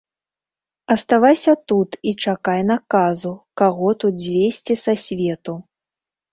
Аставайся 0.95 1.53
тут 1.73 1.99
і 2.13 2.15
чакай 2.25 2.65
наказу, 2.71 3.35
каго 3.63 3.95
тут 4.07 4.13
звесці 4.27 4.81
са 4.89 4.99
свету. 5.07 5.59